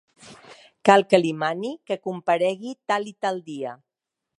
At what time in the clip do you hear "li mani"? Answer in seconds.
1.21-1.75